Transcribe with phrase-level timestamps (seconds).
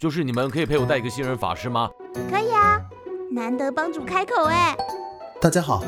[0.00, 1.90] 就是你们可以陪我带一个新人法师吗？
[2.30, 2.80] 可以啊，
[3.30, 4.74] 难得帮主开口哎。
[5.42, 5.82] 大家好，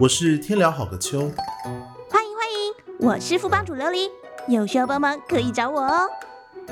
[0.00, 1.30] 我是天聊好个秋。
[2.10, 4.10] 欢迎欢迎，我是副帮主琉璃，
[4.48, 6.08] 有需要帮忙可以找我哦。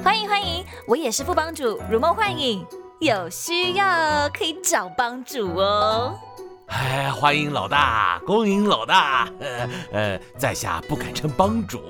[0.02, 2.66] 欢迎欢迎，我也是副帮主如梦幻影，
[2.98, 6.18] 有需要可以找帮主哦。
[6.66, 9.30] 哎，欢迎老大，恭迎老大。
[9.38, 11.80] 呃 呃，在下不敢称帮主，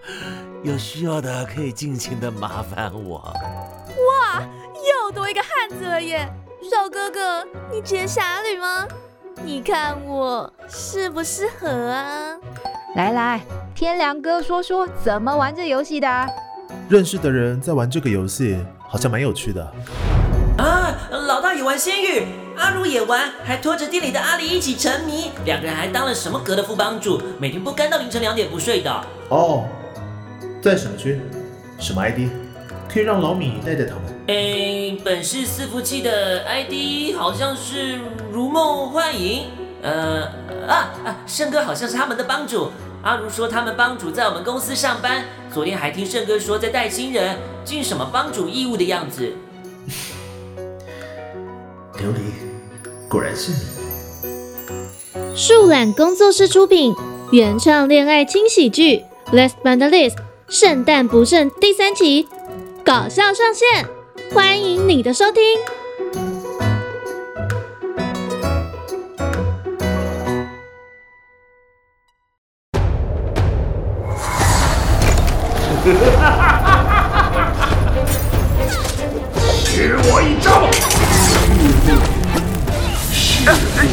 [0.64, 3.30] 有需要的可以尽情的麻烦我。
[4.34, 4.42] 哇，
[5.06, 6.28] 又多一个汉子了耶！
[6.68, 8.86] 小哥哥，你接侠侣吗？
[9.44, 12.34] 你看我适不适合啊？
[12.96, 13.40] 来来，
[13.76, 16.08] 天良哥说说怎么玩这游戏的。
[16.88, 18.58] 认识的人在玩这个游戏，
[18.88, 19.62] 好像蛮有趣的。
[20.58, 29.06] 啊，老大也玩仙域，阿如也玩，还拖着店里的阿离一起沉迷，两个人还当了什么阁的副帮主，每天不干到凌晨两点不睡的。
[29.28, 29.64] 哦，
[30.60, 31.20] 在什么区？
[31.78, 32.30] 什么 ID？
[32.94, 34.02] 可以让老米带带他们。
[34.28, 37.98] 诶，本市伺服器的 ID 好像是
[38.32, 39.46] 如梦幻影。
[39.82, 40.22] 呃
[40.68, 42.70] 啊啊，胜哥好像是他们的帮主。
[43.02, 49.32] 阿如说他们帮主在我们公司上班，昨天还听胜哥说在带新人，尽什么帮主义务的样子。
[51.98, 52.18] 琉璃，
[53.08, 53.58] 果然是你。
[55.36, 56.94] 树懒工作室出品，
[57.32, 60.14] 原创恋爱轻喜剧《Last but not least》
[60.48, 62.28] 圣诞不剩第三集，
[62.84, 63.88] 搞笑上线，
[64.34, 65.42] 欢迎你的收听。
[79.64, 80.68] 许我一招！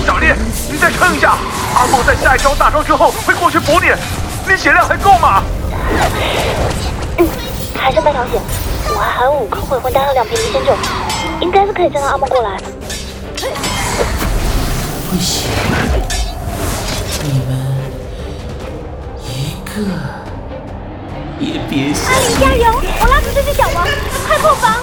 [0.05, 0.33] 小丽，
[0.69, 1.37] 你再撑一下。
[1.75, 3.87] 阿梦在下一招大招之后会过去补你，
[4.45, 5.41] 你血量还够吗？
[7.17, 7.27] 嗯，
[7.73, 8.41] 还剩半条血，
[8.93, 10.73] 我还含五颗回魂丹和两瓶离仙酒，
[11.39, 12.57] 应该是可以叫到阿梦过来。
[15.09, 15.49] 不行，
[17.23, 17.51] 你们
[19.23, 19.71] 一个
[21.39, 22.11] 也别想。
[22.13, 22.73] 阿林加油！
[23.01, 23.87] 我拉住这只小王，
[24.27, 24.75] 快破防！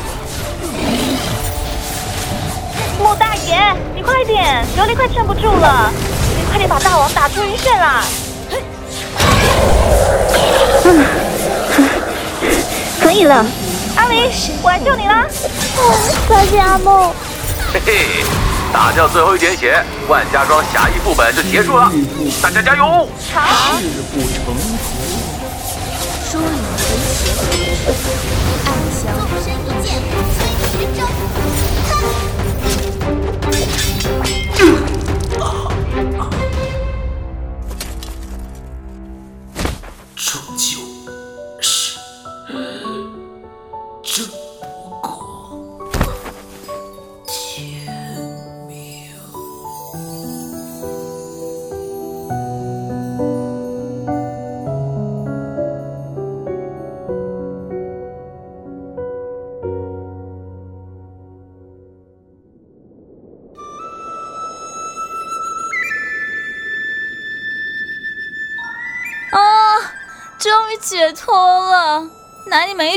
[2.99, 5.91] 莫大爷，你快点，琉璃快撑不住了，
[6.37, 8.03] 你快点把大王打出晕眩啦！
[10.85, 11.05] 嗯，
[13.01, 13.47] 可以了，
[13.99, 14.31] 阿离，
[14.63, 15.27] 我来救你啦！
[16.29, 17.13] 感谢阿梦。
[17.73, 18.23] 嘿嘿，
[18.73, 21.91] 打掉最后一点血，万家庄侠义副本就结束了，
[22.41, 23.09] 大家加油！
[23.35, 23.77] 好。
[23.81, 24.55] 事不成
[26.31, 26.47] 疏影
[26.79, 27.91] 回血，
[28.67, 29.99] 暗香纵身一剑，
[30.31, 31.48] 千里云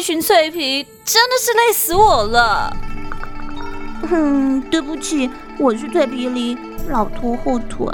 [0.02, 2.76] 群脆皮，真的是累死我了。
[4.10, 5.30] 嗯，对不起，
[5.60, 6.58] 我是脆皮梨，
[6.90, 7.88] 老拖后腿。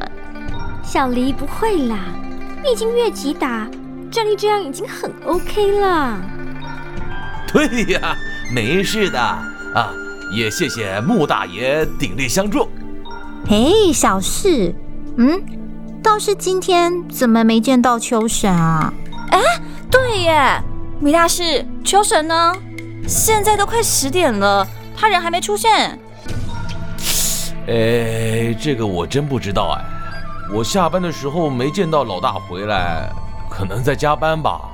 [0.83, 1.99] 小黎不会啦，
[2.63, 3.67] 你已经越级打，
[4.09, 6.17] 战力这样已经很 OK 了。
[7.51, 8.15] 对呀，
[8.53, 9.91] 没事的啊，
[10.33, 12.69] 也谢谢穆大爷鼎力相助。
[13.47, 14.73] 嘿，小事，
[15.17, 15.41] 嗯，
[16.01, 18.93] 倒是今天怎么没见到秋神啊？
[19.31, 19.39] 哎，
[19.91, 20.61] 对耶，
[20.99, 22.53] 米大师，秋神呢？
[23.07, 25.97] 现在都快十点了，他人还没出现。
[27.67, 29.85] 哎，这个我真不知道哎，
[30.51, 33.09] 我下班的时候没见到老大回来，
[33.49, 34.71] 可能在加班吧。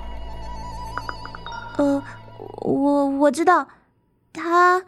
[1.77, 2.01] 呃，
[2.61, 3.67] 我我知道，
[4.31, 4.81] 他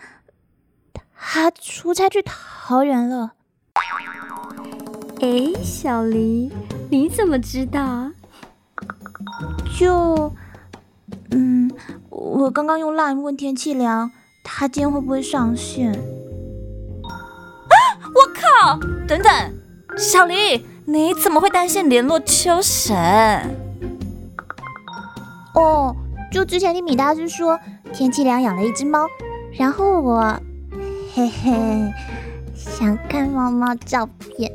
[1.20, 3.34] 他出差去桃园了。
[5.22, 6.52] 哎，小黎，
[6.90, 8.10] 你怎么知道？
[9.78, 10.32] 就，
[11.38, 11.70] 嗯，
[12.10, 14.10] 我刚刚用 LINE 问天气凉，
[14.42, 15.92] 他今天会不会上线？
[15.92, 16.00] 啊！
[18.16, 18.80] 我靠！
[19.06, 19.54] 等等，
[19.98, 22.96] 小黎，你怎么会单线联络秋神？
[25.56, 25.94] 哦，
[26.32, 27.60] 就之前听米大师说，
[27.94, 29.06] 天气凉养了一只猫，
[29.58, 30.40] 然后我，
[31.14, 31.94] 嘿嘿，
[32.56, 34.50] 想看猫猫照片，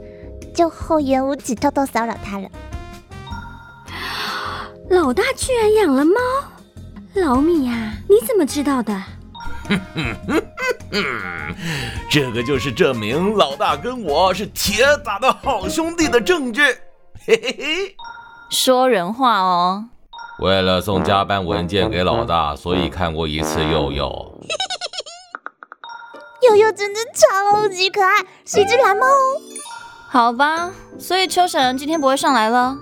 [0.55, 2.49] 就厚颜无耻偷偷骚扰他了。
[4.89, 6.15] 老大居然养了猫，
[7.15, 8.93] 老米呀、你怎么知道的？
[9.69, 10.43] 哼哼哼
[10.93, 11.55] 哼，
[12.11, 16.63] 这个就是证明老大跟我是铁打的好兄弟的证据。
[17.27, 17.97] 嘿嘿嘿，
[18.51, 19.85] 说人话哦。
[20.41, 24.41] 为了送加班文件给老大， 所以看过一次佑佑。
[26.43, 29.41] 佑佑真的超级可爱，是一只蓝猫哦。
[30.09, 32.77] 好吧，所以秋神今天不会上来了。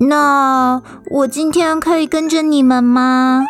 [0.00, 0.80] 那
[1.10, 3.44] 我今天可以跟着你们吗？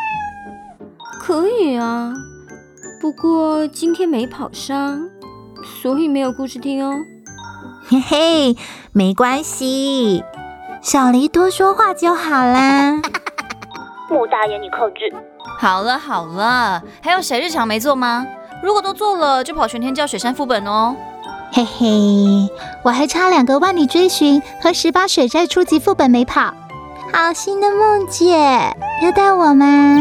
[1.20, 2.14] 可以啊，
[3.02, 5.10] 不过今天没跑伤，
[5.82, 6.94] 所以没有故事听哦。
[7.88, 8.56] 嘿嘿，
[8.92, 10.24] 没关系，
[10.80, 13.02] 小黎多说话就好啦。
[14.08, 15.12] 穆大爷，你克制。
[15.58, 18.26] 好了好了，还有谁日常没做吗？
[18.62, 20.96] 如果都做了，就跑玄天教雪山副本哦。
[21.50, 21.86] 嘿嘿，
[22.82, 26.54] 我还差两个万里追寻和十八水寨初级副本没跑。
[27.12, 28.36] 好心的梦姐，
[29.02, 29.98] 要带我吗？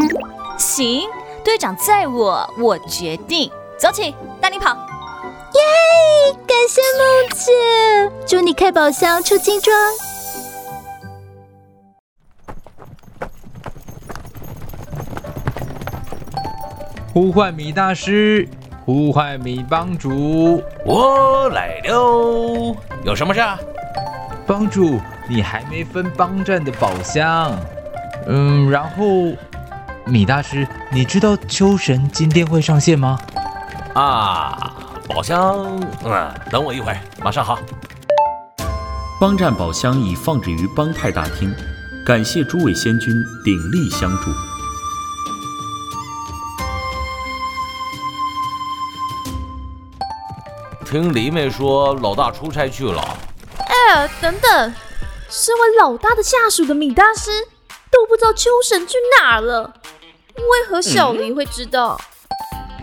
[0.56, 1.02] 行，
[1.42, 3.50] 队长载我，我决定。
[3.78, 4.76] 走起，带你跑。
[5.54, 6.34] 耶！
[6.46, 9.74] 感谢梦姐，祝你开宝箱出金装。
[17.14, 18.48] 呼唤米大师。
[18.88, 22.74] 呼唤米帮主，我来了，
[23.04, 23.40] 有什么事？
[24.46, 24.98] 帮主，
[25.28, 27.54] 你还没分帮战的宝箱。
[28.26, 29.04] 嗯，然后
[30.06, 33.18] 米大师，你知道秋神今天会上线吗？
[33.92, 34.72] 啊，
[35.06, 37.58] 宝箱，嗯，等我一会儿，马上好。
[39.20, 41.54] 帮战宝箱已放置于帮派大厅，
[42.06, 43.14] 感谢诸位仙君
[43.44, 44.30] 鼎力相助。
[50.90, 53.18] 听黎妹说，老大出差去了。
[53.58, 54.74] 哎，等等，
[55.28, 57.30] 身为老大的下属的米大师
[57.90, 59.74] 都不知道秋神去哪了，
[60.36, 62.00] 为何小黎会知道？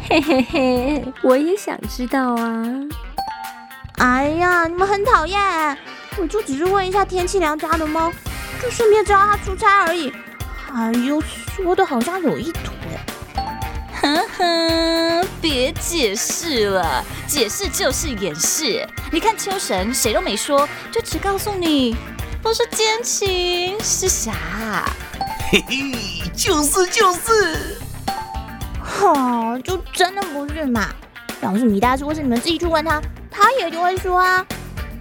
[0.08, 2.64] 嘿嘿嘿，我也想知道啊。
[3.98, 5.76] 哎呀，你们很讨厌，
[6.20, 8.12] 我就只是问一下天气良家的猫，
[8.62, 10.14] 就顺便知道他出差而已。
[10.72, 11.20] 哎呦，
[11.56, 12.75] 说的好像有意图。
[14.06, 18.88] 哼哼，别解释了，解释就是掩饰。
[19.12, 21.96] 你看秋神谁都没说，就只告诉你
[22.40, 24.86] 不是奸情是啥。
[25.50, 27.82] 嘿嘿，就是就是。
[28.80, 30.88] 哈，就真的不是嘛？
[31.42, 34.46] 要是米大叔或是你们自己去问他，他也就会说啊。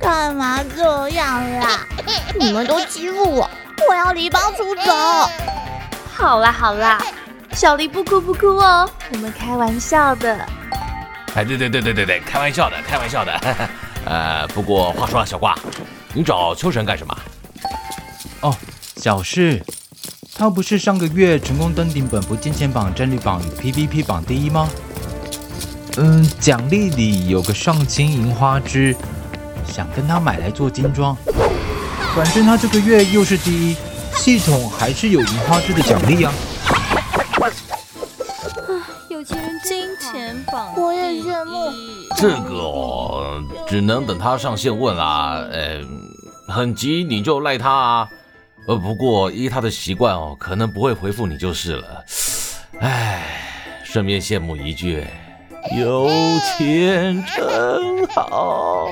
[0.01, 1.81] 干嘛这样啦？
[2.41, 3.51] 你们都欺负我，
[3.87, 4.93] 我要离帮出走。
[6.11, 6.99] 好 啦好啦。
[7.55, 10.37] 小黎不哭不哭哦，我们开玩笑的。
[11.35, 13.33] 哎，对对对对对对，开玩笑的，开玩笑的。
[14.05, 15.57] 呃，不过话说了，小瓜，
[16.13, 17.17] 你找秋神干什么？
[18.41, 18.55] 哦，
[18.97, 19.63] 小事。
[20.37, 24.69] 他不是上个月成功登顶本部金钱榜、战力榜与 PVP 榜第一吗？
[25.97, 28.97] 嗯，奖励里有个上清银花枝，
[29.65, 31.17] 想跟他买来做金装。
[32.17, 33.77] 反正他这个月又是第一，
[34.17, 36.33] 系统还是有银花枝的奖励啊。
[40.77, 41.73] 我也羡慕
[42.17, 45.47] 这个哦，只能等他上线问啦。
[45.51, 45.81] 呃，
[46.49, 48.09] 很急你就赖他啊。
[48.67, 52.05] 呃，不过依他的习惯哦，可能不会回复你就是了。
[52.81, 53.23] 唉，
[53.83, 55.07] 顺便羡慕一句，
[55.77, 56.09] 有
[56.59, 58.89] 钱真好。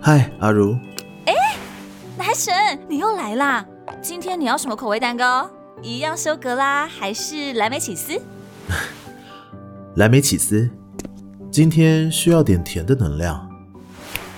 [0.00, 0.76] 嗨，阿如。
[1.26, 1.34] 哎，
[2.16, 2.54] 男神，
[2.88, 3.64] 你又来啦！
[4.02, 5.50] 今天你要什么口味蛋糕？
[5.82, 8.20] 一样修格拉还是蓝莓起司？
[9.96, 10.70] 蓝莓起司。
[11.50, 13.48] 今天需要点甜的能量。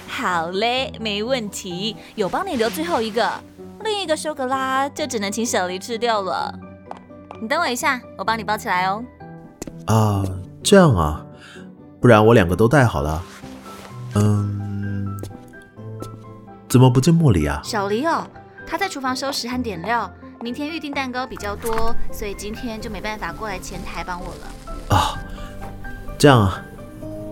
[0.07, 3.31] 好嘞，没问题，有帮你留最后一个，
[3.85, 6.53] 另一个修格拉就只能请小黎吃掉了。
[7.41, 9.05] 你等我一下，我帮你包起来哦。
[9.89, 10.23] 啊，
[10.63, 11.25] 这样啊，
[12.01, 13.23] 不然我两个都带好了。
[14.15, 15.19] 嗯，
[16.69, 17.61] 怎么不见莫里啊？
[17.65, 18.27] 小黎哦，
[18.67, 20.11] 他在厨房收拾和点料。
[20.41, 24.97] 明天预定蛋糕比较多，所以今天就没办法过来前台帮我了。
[24.97, 25.19] 啊，
[26.17, 26.63] 这样啊，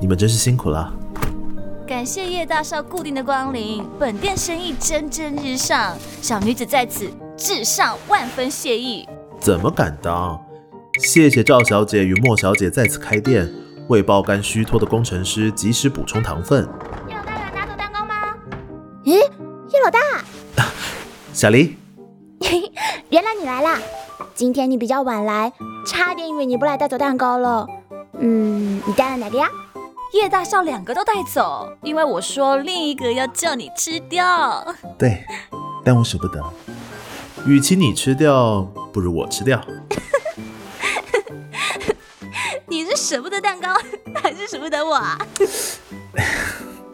[0.00, 0.92] 你们真是辛苦了。
[1.86, 9.06] 感谢叶大少固定的光临，本店生意蒸蒸日上，小女子在此致上万分谢意。
[9.38, 10.42] 怎么敢当？
[10.98, 13.52] 谢谢赵小姐与莫小姐再次开店，
[13.88, 16.66] 为爆肝虚脱的工程师及时补充糖分。
[17.08, 18.34] 叶老大有来拿走蛋糕吗？
[19.04, 20.00] 咦，叶老大，
[21.32, 21.76] 小黎，
[23.10, 23.78] 原来你来啦！
[24.34, 25.52] 今天你比较晚来，
[25.86, 27.66] 差点以为你不来带走蛋糕了。
[28.18, 29.48] 嗯，你带了哪个呀？
[30.14, 34.74] 叶大少两个都带走，因为我说另一个要叫你吃掉。
[34.98, 35.24] 对，
[35.84, 36.42] 但我舍不得。
[37.46, 38.62] 与其你吃掉，
[38.92, 39.62] 不如我吃掉。
[42.96, 43.68] 舍不得蛋糕，
[44.20, 45.18] 还是舍不得我啊？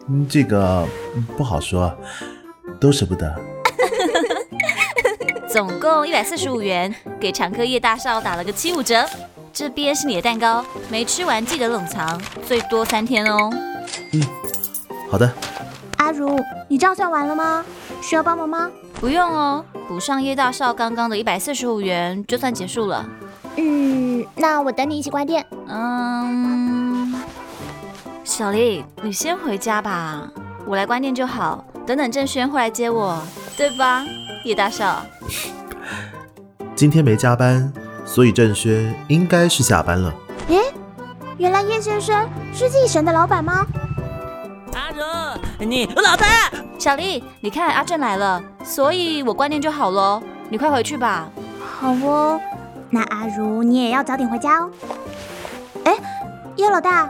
[0.09, 0.85] 嗯， 这个
[1.37, 1.91] 不好说，
[2.79, 3.33] 都舍不得。
[5.49, 9.07] 总共一百四十五元，给常客叶大少打了个七五折。
[9.53, 13.51] 这边是你的蛋糕，没吃完记得冷藏，最多三天哦。
[14.13, 14.21] 嗯，
[15.11, 15.31] 好的。
[15.97, 17.63] 阿如，你账算完了吗？
[18.01, 18.69] 需要帮忙吗？
[18.99, 23.05] 不用哦，补上叶大少刚刚的一百四十五元，就算结束了。
[23.57, 25.45] 嗯，那我等你一起关店。
[25.67, 27.13] 嗯，
[28.23, 30.27] 小丽，你先回家吧，
[30.65, 31.63] 我来关店就好。
[31.85, 33.21] 等等郑轩会来接我，
[33.57, 34.03] 对吧，
[34.45, 35.05] 叶大少？
[36.75, 37.71] 今天没加班。
[38.05, 40.13] 所以郑轩应该是下班了。
[40.49, 40.59] 诶，
[41.37, 43.65] 原来叶先生是继神的老板吗？
[44.73, 46.25] 阿哲，你老大，
[46.77, 50.21] 小丽，你看阿正来了，所以我关店就好了。
[50.49, 51.29] 你快回去吧。
[51.79, 52.39] 好哦，
[52.93, 54.71] 那阿如你也要早点回家哦。
[55.83, 55.95] 哎，
[56.55, 57.09] 叶老大，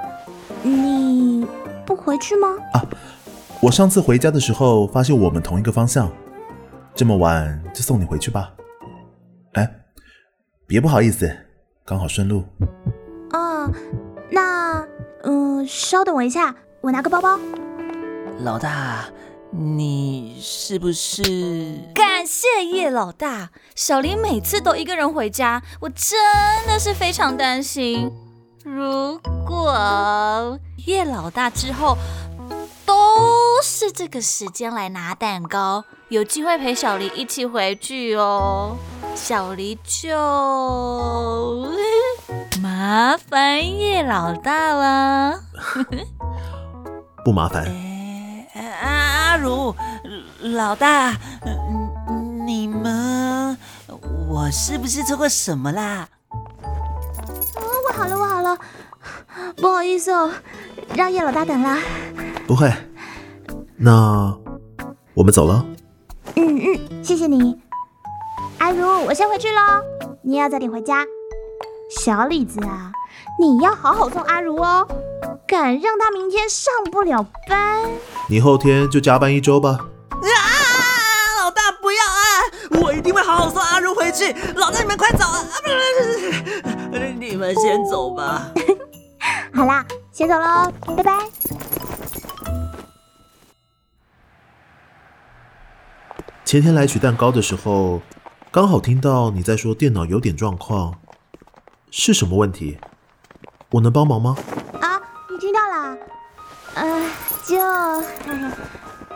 [0.61, 1.45] 你
[1.85, 2.47] 不回去吗？
[2.73, 2.81] 啊，
[3.61, 6.09] 我上次回家的时候发现我们同一个方向，
[6.95, 8.53] 这么晚就送你回去吧。
[9.53, 9.69] 哎。
[10.65, 11.29] 别不好意思，
[11.85, 12.45] 刚好顺路。
[13.31, 13.69] 哦，
[14.31, 14.83] 那
[15.23, 17.37] 嗯，稍等我一下，我拿个包包。
[18.39, 19.03] 老大，
[19.55, 21.21] 你是不是？
[21.93, 26.19] 感谢叶老大，小林每次都一个人回家，我真
[26.65, 28.11] 的是非常担心。
[28.63, 30.57] 如果
[30.87, 31.95] 叶老大之后
[32.83, 38.75] 都是这个时间来拿蛋糕，有机会陪小黎一起回去哦。
[39.13, 40.17] 小黎就
[42.59, 45.39] 麻烦叶老大了，
[47.23, 47.92] 不麻烦。
[48.53, 49.73] 阿阿如，
[50.41, 51.15] 老大，
[52.45, 53.57] 你们，
[54.29, 56.07] 我是不是做过什么啦？
[57.55, 58.57] 哦，我好了，我好了，
[59.57, 60.31] 不好意思哦，
[60.95, 61.77] 让叶老大等了。
[62.45, 62.71] 不会，
[63.75, 64.37] 那
[65.15, 65.65] 我们走了。
[66.35, 67.59] 嗯嗯，谢谢你。
[68.59, 69.81] 阿如，我先回去喽，
[70.21, 71.03] 你也要早点回家。
[72.01, 72.91] 小李子啊，
[73.39, 74.87] 你要好好送阿如哦，
[75.45, 77.83] 敢让他明天上不了班，
[78.29, 79.77] 你后天就加班一周吧。
[80.11, 80.19] 啊！
[81.43, 82.81] 老大不要啊！
[82.83, 84.33] 我一定会好好送阿如回去。
[84.55, 85.43] 老大你们快走啊！
[85.61, 85.69] 不
[86.91, 88.49] 不不，你们先走吧。
[89.53, 91.29] 好啦，先走喽，拜拜。
[96.45, 98.01] 前天来取蛋糕的时候。
[98.51, 100.99] 刚好听到你在说电脑有点状况，
[101.89, 102.77] 是什么问题？
[103.71, 104.37] 我能帮忙吗？
[106.75, 108.03] 啊，你听到了？
[108.27, 108.51] 呃，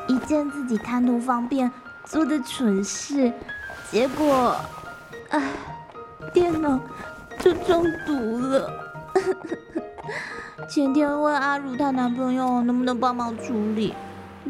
[0.07, 1.71] 就一件自己贪图方便
[2.05, 3.31] 做的蠢事，
[3.91, 4.55] 结果，
[5.29, 5.41] 唉，
[6.33, 6.79] 电脑
[7.39, 8.71] 就中毒了。
[10.69, 13.93] 前天问阿如她男朋友能不能帮忙处理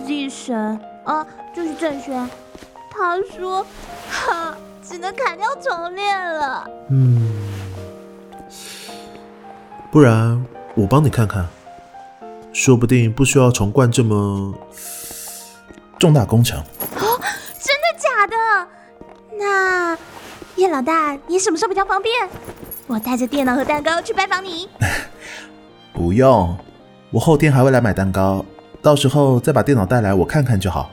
[0.06, 2.30] ，Z 神啊，就是郑轩，
[2.90, 3.66] 他说，
[4.10, 4.56] 哈。
[4.90, 6.66] 只能砍掉重练了。
[6.90, 7.30] 嗯，
[9.92, 10.46] 不然
[10.76, 11.46] 我帮你看看，
[12.58, 14.52] 说不定不需要重灌这么
[16.00, 16.60] 重大工程。
[16.60, 17.22] 哦，
[17.60, 18.68] 真的假的？
[19.38, 19.96] 那
[20.56, 22.12] 叶老大，你什么时候比较方便？
[22.88, 24.68] 我带着电脑和蛋糕去拜访你。
[25.94, 26.58] 不用，
[27.12, 28.44] 我后天还会来买蛋糕，
[28.82, 30.90] 到时候再把电脑带来，我看看就好。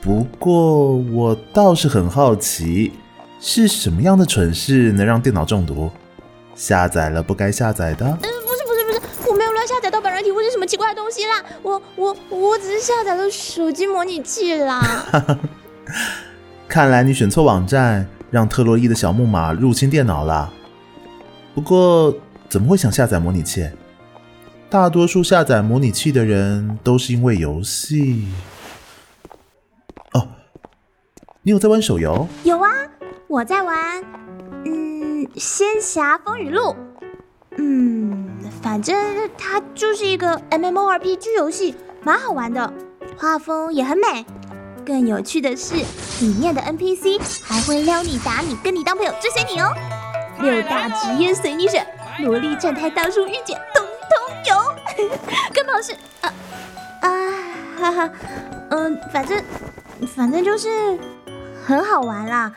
[0.00, 2.92] 不过我倒是很好奇。
[3.40, 5.90] 是什么样的蠢事能让电脑中毒？
[6.54, 8.06] 下载了不该下载的？
[8.22, 8.28] 嗯，
[9.68, 11.44] 下载盗版软体或者什么奇怪的东西啦。
[11.62, 14.80] 我我我只是下载了手机模拟器啦。
[16.66, 20.50] 看来你选错网站，让特洛伊的小木马入侵电脑了。
[21.54, 22.14] 不过
[22.48, 23.68] 怎么会想下载模拟器？
[24.70, 28.26] 大多数下载模拟器的人都是因为游戏。
[30.12, 30.28] 哦，
[31.42, 32.26] 你有在玩手游？
[32.44, 32.70] 有啊。
[33.28, 34.02] 我在玩，
[34.64, 36.60] 嗯，《仙侠风雨录》，
[37.58, 37.97] 嗯，
[38.62, 42.72] 反正它就是一个 MMORPG 游戏，蛮好玩的，
[43.16, 44.24] 画风也很美。
[44.84, 45.74] 更有趣的是，
[46.20, 49.72] 里面的 NPC 还会撩你、打你、跟你当朋友、追随你哦。
[50.40, 51.86] 六大职业随你选，
[52.20, 55.08] 萝莉、正太、大叔、御姐，通通有。
[55.52, 56.32] 更好是啊
[57.02, 57.08] 啊
[57.78, 58.10] 哈哈，
[58.70, 59.42] 嗯，反正
[60.16, 60.98] 反正就是
[61.64, 62.52] 很好玩啦。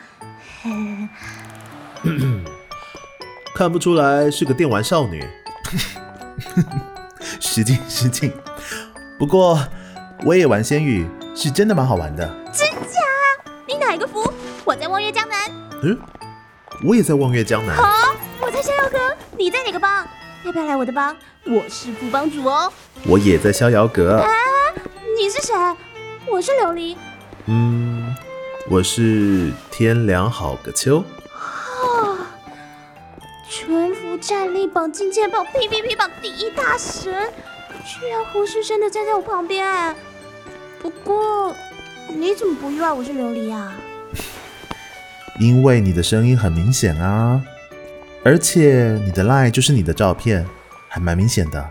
[3.54, 5.22] 看不出来是个电玩少女。
[7.40, 8.32] 失敬失敬。
[9.18, 9.58] 不过
[10.24, 12.26] 我也玩仙域，是真的蛮好玩的。
[12.52, 13.00] 真假？
[13.66, 14.32] 你哪一个服？
[14.64, 15.38] 我在望月江南。
[15.82, 15.98] 嗯，
[16.84, 17.76] 我也在望月江南。
[17.76, 19.16] 好，我在逍遥阁。
[19.38, 20.06] 你在哪个帮？
[20.44, 21.16] 要不要来我的帮？
[21.46, 22.72] 我是副帮主哦。
[23.04, 24.18] 我也在逍遥阁。
[24.18, 24.28] 啊，
[25.16, 25.54] 你是谁？
[26.30, 26.96] 我是琉璃。
[27.46, 28.14] 嗯，
[28.68, 31.04] 我是天凉好个秋。
[34.22, 37.12] 战力榜、金钱榜、PVP 榜第一大神，
[37.84, 39.66] 居然活生生的站在我旁边。
[40.80, 41.52] 不过，
[42.08, 43.74] 你怎么不意外我是琉璃啊？
[45.40, 47.42] 因为你的声音很明显啊，
[48.24, 50.46] 而且你的 line 就是你的照片，
[50.88, 51.70] 还蛮明显的。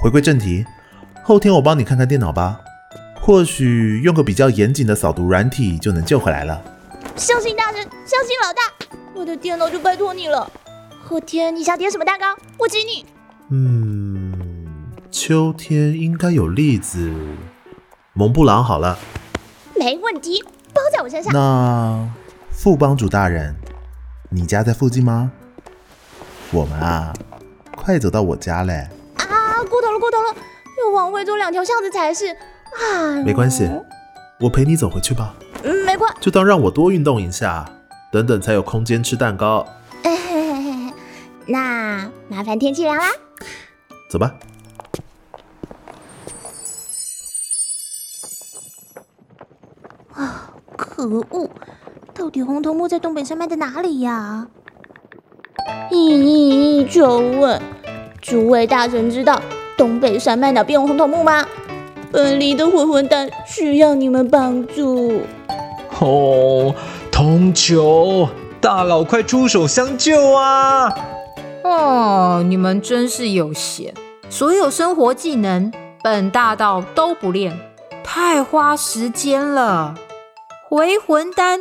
[0.00, 0.64] 回归正题，
[1.24, 2.60] 后天我帮你看看电脑吧，
[3.20, 6.62] 或许用个比较严谨的扫毒软体就能救回来了。
[7.16, 10.48] 相信大神，相信老大，我的电脑就拜托你了。
[11.12, 12.34] 后天你想点什么蛋糕？
[12.56, 13.04] 我请你。
[13.50, 14.32] 嗯，
[15.10, 17.12] 秋天应该有栗子，
[18.14, 18.98] 蒙布朗好了。
[19.78, 20.42] 没问题，
[20.72, 21.30] 包在我身上。
[21.30, 22.08] 那
[22.50, 23.54] 副帮主大人，
[24.30, 25.30] 你家在附近吗？
[26.50, 27.12] 我们啊，
[27.76, 28.88] 快走到我家嘞。
[29.16, 30.34] 啊，过头了，过头了，
[30.82, 32.28] 要往回走两条巷子才是。
[32.30, 33.70] 啊，没关系，
[34.40, 35.34] 我陪你走回去吧。
[35.62, 37.70] 嗯，没关就当让我多运动一下，
[38.10, 39.68] 等等才有空间吃蛋糕。
[41.46, 43.04] 那麻烦天气凉啦，
[44.08, 44.34] 走吧。
[50.14, 51.50] 啊，可恶！
[52.14, 54.46] 到底红头木在东北山脉的哪里呀？
[55.90, 57.60] 咦咦咦，求问，
[58.20, 59.40] 诸位大神知道
[59.76, 61.46] 东北山脉哪边有红头木吗？
[62.12, 65.22] 本里的混混蛋需要你们帮助。
[65.98, 66.74] 哦，
[67.10, 68.28] 通求
[68.60, 70.94] 大佬快出手相救啊！
[71.64, 73.94] 哦，你们真是有闲，
[74.28, 75.72] 所有生活技能
[76.02, 77.56] 本大道都不练，
[78.02, 79.94] 太花时间了。
[80.68, 81.60] 回魂丹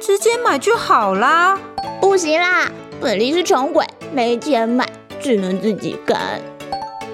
[0.00, 1.58] 直接买就好啦。
[2.00, 4.86] 不行啦，本黎是穷鬼，没钱买，
[5.20, 6.40] 只能自己干。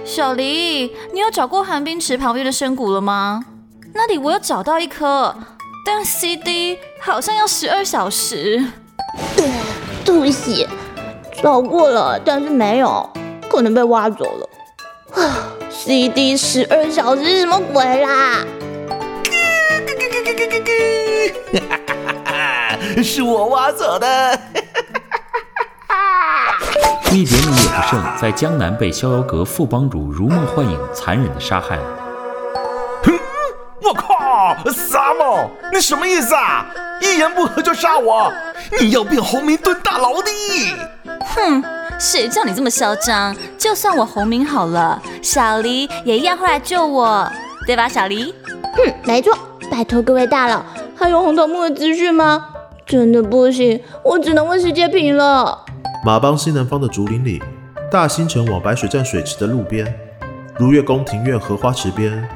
[0.05, 3.45] 小黎，你有找过寒冰池旁边的深谷了吗？
[3.95, 5.35] 那里我有找到一颗，
[5.85, 8.65] 但 CD 好像要十二小时。
[9.37, 9.49] 对
[10.05, 10.69] 吐血。
[11.47, 13.09] 找过了，但是没有，
[13.49, 14.49] 可能被挖走了。
[15.15, 18.45] 啊，CD 十二小时是什么鬼啦？
[23.01, 24.07] 是我挖走的。
[27.13, 31.79] 一点米也不剩，在江南被逍遥阁副帮主如梦幻影残忍的杀害。
[33.05, 33.13] 哼！
[33.83, 36.67] 我靠，萨摩，你什么意思啊？
[37.01, 38.33] 一言不合就杀我？
[38.81, 40.31] 你要变红名蹲大牢的？
[41.35, 41.63] 哼，
[41.99, 43.35] 谁叫你这么嚣张？
[43.59, 47.31] 就算我红名好了，小黎也一样会来救我，
[47.67, 48.35] 对吧，小黎？
[48.75, 49.37] 哼，没错。
[49.69, 50.63] 拜托各位大佬，
[50.95, 52.47] 还有红头木的资讯吗？
[52.87, 55.65] 真的不行，我只能问世界平了。
[56.05, 57.43] 马帮西南方的竹林里，
[57.91, 59.93] 大兴城往白水站水池的路边，
[60.57, 62.29] 如月宫庭院荷花池边，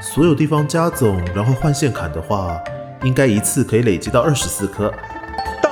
[0.00, 2.58] 所有地方加总，然后换线砍的话，
[3.02, 4.90] 应该一次可以累积到二十四颗。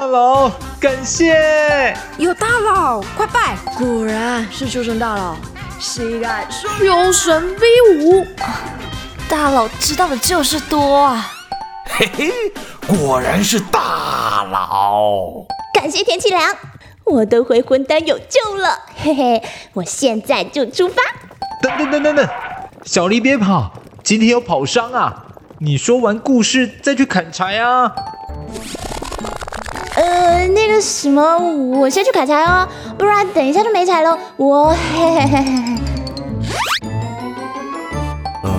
[0.07, 1.92] 大佬，感谢！
[2.16, 3.57] 有大佬，快拜！
[3.77, 5.35] 果然是秋神大佬，
[5.81, 6.47] 膝盖
[6.81, 8.25] 有神 V 五，
[9.29, 11.33] 大佬知道的就是多啊！
[11.87, 12.33] 嘿嘿，
[12.87, 15.45] 果然是大佬！
[15.75, 16.55] 感谢天气凉，
[17.03, 19.42] 我的回魂丹有救了，嘿嘿，
[19.73, 21.03] 我现在就出发。
[21.61, 22.29] 等等等等等，
[22.85, 23.73] 小黎别跑，
[24.05, 25.25] 今天有跑伤啊！
[25.59, 27.92] 你说完故事再去砍柴啊！
[30.07, 31.37] 呃，那个什么，
[31.81, 34.16] 我先去砍柴哦，不然等一下就没柴了。
[34.37, 34.77] 我嘿
[35.14, 35.77] 嘿嘿嘿。
[38.45, 38.51] 呃，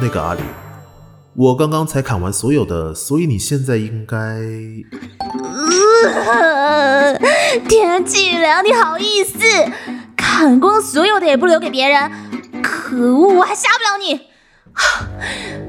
[0.00, 0.40] 那个阿里，
[1.34, 4.16] 我刚刚才砍完所有的，所以你现在应该……
[7.68, 9.38] 天气凉，你好意思
[10.16, 12.10] 砍光所有的也不留给别人？
[12.62, 14.22] 可恶，我还杀不了你！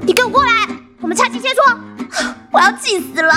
[0.06, 0.50] 你给我过来，
[1.02, 1.76] 我们掐起切磋！
[2.52, 3.34] 我要气死了！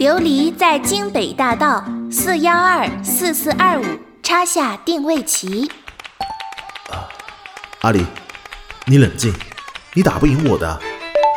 [0.00, 3.84] 琉璃在京北大道四幺二四四二五
[4.22, 5.70] 插下定位旗。
[7.82, 8.06] 阿里，
[8.86, 9.30] 你冷静，
[9.92, 10.80] 你打不赢我的。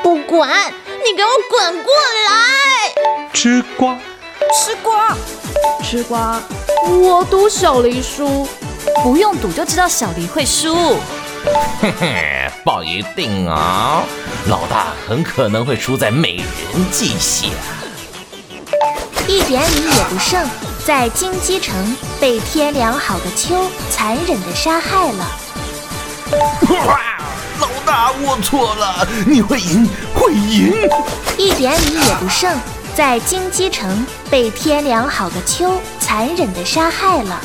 [0.01, 1.93] 不管，你给我滚过
[2.25, 3.29] 来！
[3.33, 3.97] 吃瓜，
[4.53, 5.13] 吃瓜，
[5.83, 6.41] 吃瓜。
[6.87, 8.47] 我赌小黎输，
[9.03, 10.95] 不用赌就知道小黎会输。
[11.81, 14.03] 嘿嘿，不一定啊，
[14.47, 17.49] 老大很可能会输在美人计下。
[19.33, 20.47] 一点礼也不剩，
[20.85, 25.25] 在金鸡城被天凉好的秋残忍的杀害了。
[27.59, 30.71] 老大，我错了，你会赢，会赢！
[31.35, 32.55] 一点礼也不剩，
[32.93, 37.41] 在金鸡城被天凉好的秋残忍的杀害了。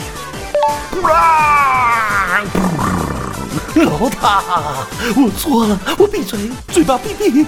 [3.76, 4.42] 老大，
[5.16, 7.46] 我错了，我闭嘴，嘴巴闭闭。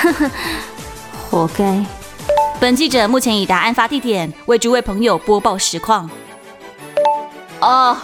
[0.00, 0.30] 呵呵，
[1.30, 1.84] 活该。
[2.60, 6.10] 本记者目前已达案发地点，为诸位朋友播报实况。
[7.58, 7.96] 哦，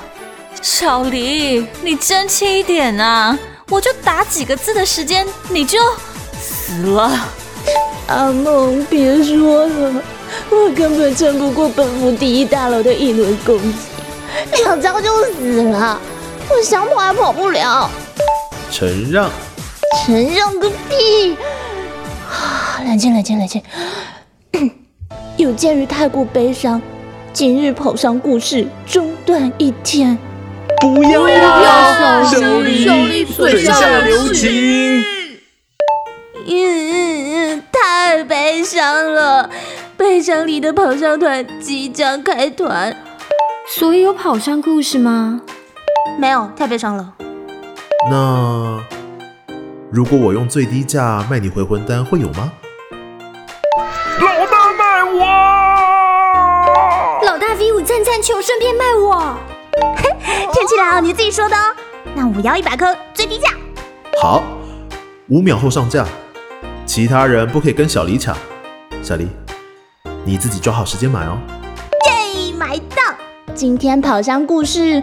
[0.62, 3.38] 小黎，你争气一点啊！
[3.68, 5.78] 我就打几个字的时间，你就
[6.40, 7.28] 死了。
[8.06, 10.02] 阿梦，别说了，
[10.48, 13.78] 我根本撑不过本府第一大楼的一轮攻击，
[14.62, 16.00] 两招就死了。
[16.48, 17.90] 我想跑还跑不了。
[18.70, 19.30] 承让？
[20.06, 21.36] 承让个屁！
[22.30, 23.62] 啊冷静，冷静，冷静。
[25.36, 26.80] 有鉴于太过悲伤，
[27.30, 30.16] 今日跑商故事中断一天。
[30.80, 35.04] 不要，不要，小黎，水下留情。
[36.46, 39.50] 嗯，太悲伤了，
[39.98, 42.96] 悲伤里的跑商团即将开团。
[43.76, 45.42] 所以有跑商故事吗？
[46.18, 47.12] 没有，太悲伤了。
[48.10, 48.80] 那
[49.90, 52.50] 如果我用最低价卖你回魂丹，会有吗？
[57.96, 59.38] 赞赞求顺便卖我！
[60.52, 61.74] 天气良，你自己说的哦。
[62.14, 63.48] 那我要一百颗最低价。
[64.20, 64.44] 好，
[65.30, 66.04] 五秒后上架，
[66.84, 68.36] 其他人不可以跟小黎抢。
[69.02, 69.26] 小黎，
[70.26, 71.38] 你自己抓好时间买哦。
[72.04, 73.14] 耶，买到！
[73.54, 75.02] 今天跑商故事，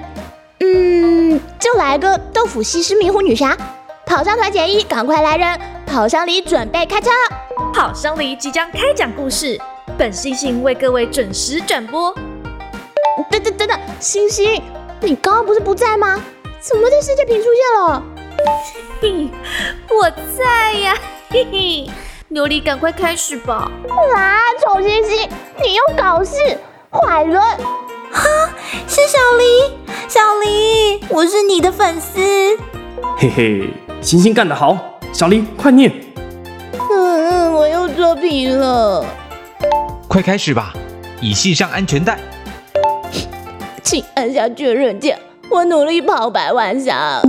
[0.60, 3.58] 嗯，就来个豆腐西施迷糊女侠。
[4.06, 5.60] 跑商团减一，赶快来人！
[5.88, 7.10] 跑商里准备开车。
[7.73, 9.60] 跑商里即将开讲故事，
[9.97, 12.15] 本星星为各位准时转播。
[13.29, 14.61] 等等等等，星星，
[15.01, 16.21] 你刚刚不是不在吗？
[16.59, 18.03] 怎么在世界屏出现了？
[19.01, 19.29] 嘿，
[19.95, 20.97] 我在呀，
[21.29, 21.89] 嘿嘿。
[22.31, 23.69] 琉璃，赶快开始吧！
[24.15, 25.29] 啊，丑星星，
[25.61, 26.35] 你又搞事，
[26.89, 27.39] 坏人！
[27.39, 28.23] 哈，
[28.87, 32.19] 是小黎，小黎，我是你的粉丝。
[33.17, 33.69] 嘿嘿，
[34.01, 34.75] 星星干得好，
[35.11, 35.91] 小黎快念。
[36.89, 39.05] 嗯，我又作弊了。
[40.07, 40.73] 快开始吧，
[41.21, 42.17] 已系上安全带。
[43.93, 45.19] 请按下确认键，
[45.51, 47.21] 我努力跑百万下。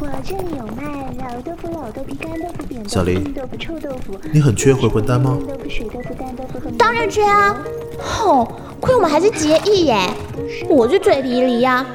[0.00, 4.18] 我这里有卖老豆腐、老豆皮、干豆腐、扁豆腐、硬豆腐、臭豆腐。
[4.32, 5.38] 你很缺回魂丹吗？
[5.46, 7.56] 豆腐、水豆腐、干豆腐当然缺啊！
[8.24, 8.48] 哦，
[8.80, 9.96] 亏我们还是结义耶。
[10.68, 11.86] 我是嘴皮梨呀。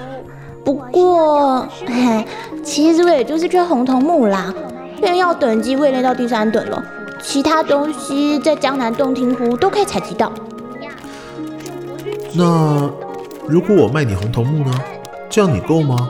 [0.63, 2.25] 不过，嘿，
[2.63, 4.53] 其实我也就是缺红桐木啦，
[5.01, 6.81] 炼药等级我也练到第三等了，
[7.25, 10.31] 其他东西在江南洞庭湖都可以采集到。
[12.33, 12.89] 那
[13.47, 14.71] 如果我卖你红头木呢？
[15.29, 16.07] 这样你够吗？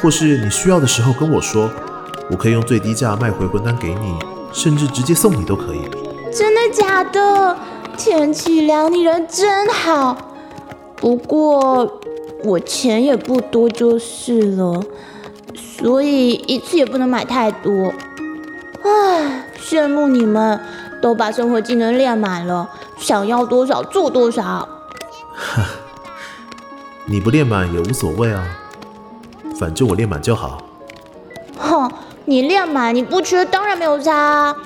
[0.00, 1.70] 或是你需要的时候跟我说，
[2.30, 4.14] 我可以用最低价卖回魂丹给你，
[4.52, 5.80] 甚至直接送你都可以。
[6.30, 7.56] 真的假的？
[7.96, 10.16] 天气凉，你人真好。
[10.96, 12.00] 不过
[12.44, 14.82] 我钱也不多就是了，
[15.54, 17.92] 所以一次也不能买太多。
[18.82, 20.58] 唉，羡慕你们
[21.02, 24.68] 都把生活技能练满了，想要多少做多少。
[27.06, 28.44] 你不练满也无所谓啊，
[29.58, 30.62] 反正我练满就好。
[31.58, 31.90] 哼，
[32.24, 34.56] 你练满你不缺，当然没有差啊。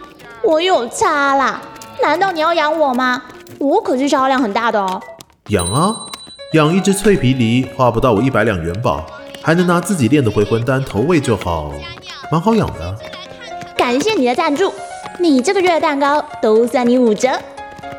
[0.42, 1.61] 我有差啦，
[2.03, 3.22] 难道你要养我吗？
[3.59, 5.00] 我可是消耗量很大的哦。
[5.48, 5.96] 养啊，
[6.53, 9.05] 养一只脆皮梨花不到我一百两元宝，
[9.42, 11.72] 还能拿自己练的回魂丹投喂就好，
[12.31, 12.96] 蛮好养的。
[13.85, 14.73] 感谢你的赞助，
[15.20, 17.29] 你这个月的蛋糕都算你五折。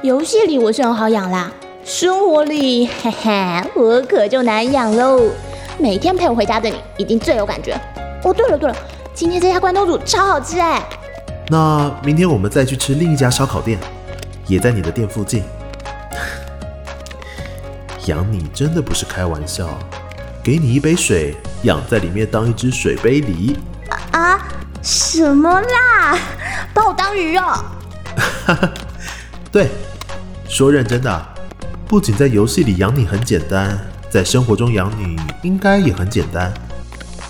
[0.01, 1.51] 游戏里我是很好养啦，
[1.83, 5.29] 生活里，嘿嘿，我可就难养喽。
[5.77, 7.79] 每天陪我回家的你，一定最有感觉。
[8.23, 8.75] 哦，对了对了，
[9.13, 10.81] 今天这家关东煮超好吃哎。
[11.49, 13.77] 那明天我们再去吃另一家烧烤店，
[14.47, 15.43] 也在你的店附近。
[18.07, 19.69] 养你真的不是开玩笑，
[20.43, 23.55] 给你一杯水，养在里面当一只水杯梨。
[24.11, 24.41] 啊？
[24.85, 26.15] 什么啦？
[26.71, 27.41] 把我当鱼肉？
[29.51, 29.67] 对，
[30.47, 31.25] 说认真的，
[31.87, 33.75] 不仅在游戏里养你很简单，
[34.11, 36.53] 在生活中养你应该也很简单。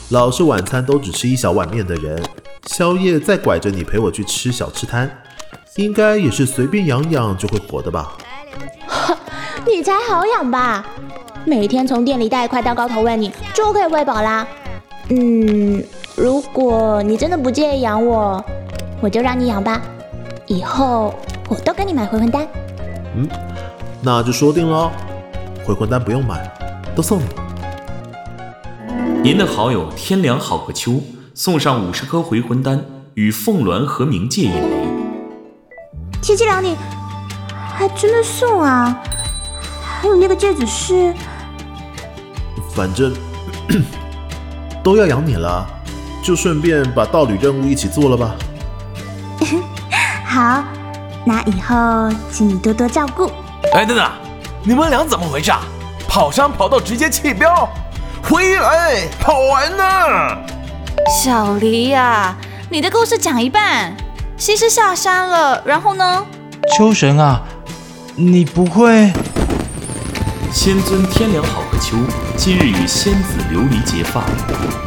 [0.10, 2.22] 老是晚餐都只吃一小碗面的人，
[2.68, 5.10] 宵夜再拐着你陪我去吃小吃摊，
[5.78, 8.18] 应该也是随便养养就会活的吧？
[9.65, 10.86] 你才好养吧？
[11.46, 14.46] 每天从店里带一块蛋糕投喂你，就可以喂饱啦。
[15.10, 15.82] 嗯，
[16.17, 18.43] 如果你真的不介意养我，
[19.01, 19.82] 我就让你养吧。
[20.47, 21.13] 以后
[21.49, 22.47] 我都给你买回魂丹。
[23.15, 23.28] 嗯，
[24.01, 24.89] 那就说定了，
[25.65, 26.49] 回魂丹不用买，
[26.95, 27.25] 都送你。
[29.21, 31.01] 您的好友天凉好个秋
[31.34, 34.88] 送上五十颗回魂丹，与凤鸾和冥界一枚。
[36.21, 36.78] 天气凉你
[37.73, 39.04] 还真的送啊？
[39.84, 41.13] 还有那个戒指是？
[42.73, 43.13] 反正
[44.82, 45.67] 都要养你了，
[46.26, 48.34] 就顺便把道侣任务一起做了吧。
[50.26, 50.64] 好，
[51.24, 53.32] 那以后请你多多照顾。
[53.72, 54.10] 哎，等等，
[54.64, 55.62] 你们俩怎么回事啊？
[56.08, 57.70] 跑山跑到直接弃标，
[58.24, 59.86] 回来跑完呢？
[61.24, 62.36] 小黎呀，
[62.72, 63.96] 你的故事讲一半，
[64.36, 66.26] 西施下山了，然后呢？
[66.76, 67.44] 秋神啊，
[68.16, 69.14] 你不会？
[70.52, 71.98] 仙尊天凉好个秋，
[72.38, 74.24] 今日与仙子琉璃结发，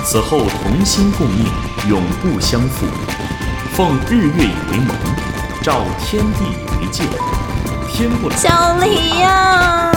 [0.04, 1.46] 此后同心共命，
[1.88, 2.86] 永不相负。
[3.72, 4.94] 奉日月以为盟，
[5.62, 7.06] 照天地以为鉴。
[7.90, 9.90] 天不小黎呀，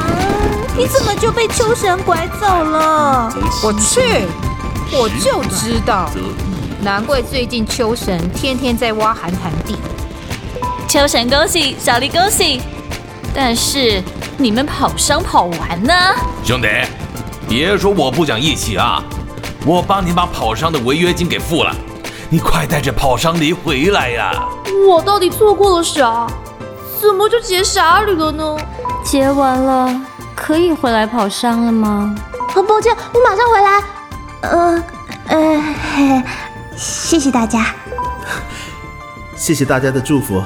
[0.76, 3.32] 你怎么就被秋神拐走了？
[3.64, 4.26] 我去，
[4.92, 6.10] 我就知道，
[6.82, 9.76] 难怪最近秋神天天在挖寒潭地。
[10.86, 12.60] 秋神恭喜，小黎恭喜，
[13.34, 14.02] 但是
[14.38, 15.94] 你们跑商跑完呢？
[16.44, 16.68] 兄弟，
[17.48, 19.02] 别说我不讲义气啊！
[19.64, 21.74] 我帮你把跑商的违约金给付了。
[22.28, 24.46] 你快带着跑商离回来呀！
[24.86, 26.26] 我到底做过了啥？
[27.00, 28.56] 怎么就结傻旅了呢？
[29.02, 30.02] 结完了，
[30.34, 32.14] 可以回来跑商了吗？
[32.54, 33.82] 很抱歉，我马上回来。
[34.42, 34.84] 呃
[35.28, 36.24] 呃，
[36.76, 37.74] 谢谢大家，
[39.34, 40.42] 谢谢大家的祝福。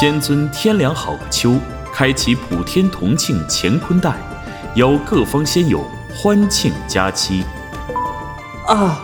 [0.00, 1.54] 仙尊天凉好个秋，
[1.92, 4.16] 开启普天同庆乾坤袋，
[4.76, 7.44] 邀各方仙友欢庆佳期。
[8.66, 9.02] 啊！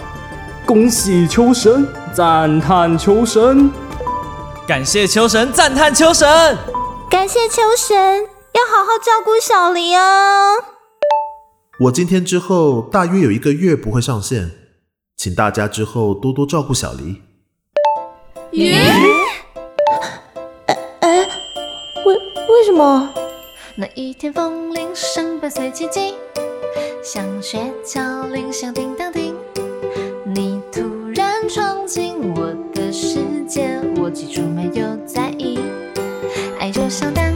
[0.64, 1.86] 恭喜秋神！
[2.12, 3.70] 赞叹秋神，
[4.66, 6.26] 感谢秋神，赞叹秋神，
[7.10, 7.96] 感谢秋神，
[8.52, 10.54] 要好好照顾小黎哦。
[11.80, 14.50] 我今天之后大约有一个月不会上线，
[15.16, 17.22] 请大家之后多多照顾小黎。
[18.50, 18.74] 咦？
[18.74, 19.45] 哎，
[22.76, 23.08] 么？
[23.74, 26.14] 那一天风铃声伴随奇迹，
[27.02, 29.34] 像雪橇铃响叮当叮。
[30.24, 30.82] 你突
[31.14, 35.58] 然闯进我的世界，我起初没有在意。
[36.60, 37.32] 爱就像蛋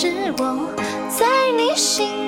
[0.00, 0.06] 是
[0.38, 0.72] 我
[1.08, 2.27] 在你心里。